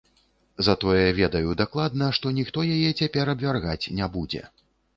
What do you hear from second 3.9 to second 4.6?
не будзе.